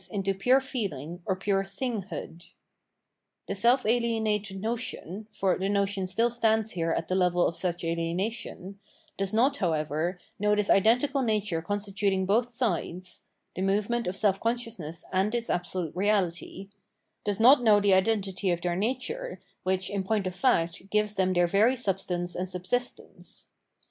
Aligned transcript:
into 0.09 0.33
pure 0.33 0.59
feeling, 0.59 1.21
or 1.27 1.35
pure 1.35 1.63
thing 1.63 2.01
hood. 2.01 2.47
The 3.45 3.53
self 3.53 3.83
ahenated 3.83 4.59
notion— 4.59 5.27
for 5.39 5.59
the 5.59 5.69
notion 5.69 6.07
still 6.07 6.31
stands 6.31 6.71
here 6.71 6.89
at 6.89 7.07
the 7.07 7.13
level 7.13 7.47
of 7.47 7.55
such 7.55 7.83
ahenation— 7.83 8.79
does 9.19 9.31
not, 9.31 9.57
however, 9.57 10.17
know 10.39 10.55
this 10.55 10.71
identical 10.71 11.21
nature 11.21 11.61
constituting 11.61 12.25
both 12.25 12.49
sides,— 12.49 13.25
the 13.55 13.61
movement 13.61 14.07
of 14.07 14.15
self 14.15 14.39
consciousness 14.39 15.03
and 15.13 15.35
its 15.35 15.51
absolute 15.51 15.93
Eeality,— 15.93 16.69
does 17.23 17.39
not 17.39 17.61
know 17.61 17.79
the 17.79 17.93
identity 17.93 18.49
of 18.49 18.59
their 18.61 18.75
nature, 18.75 19.39
which, 19.61 19.87
in 19.87 20.03
point 20.03 20.25
of 20.25 20.33
fact 20.33 20.89
gives 20.89 21.13
them 21.13 21.31
their 21.33 21.45
very 21.45 21.75
substance 21.75 22.33
and 22.33 22.49
sub 22.49 22.63
sistence. 22.63 23.45